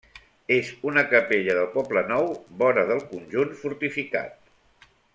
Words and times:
És 0.53 0.69
una 0.91 1.03
capella 1.11 1.57
del 1.59 1.69
poble 1.75 2.03
nou, 2.13 2.31
vora 2.65 2.89
del 2.93 3.05
conjunt 3.13 3.55
fortificat. 3.63 4.93